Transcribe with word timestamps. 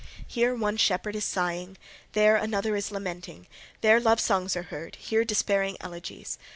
Here 0.25 0.55
one 0.55 0.77
shepherd 0.77 1.15
is 1.15 1.25
sighing, 1.25 1.77
there 2.13 2.35
another 2.35 2.75
is 2.75 2.89
lamenting; 2.91 3.45
there 3.81 3.99
love 3.99 4.19
songs 4.19 4.55
are 4.55 4.63
heard, 4.73 4.95
here 4.95 5.23
despairing 5.23 5.77
elegies. 5.79 6.39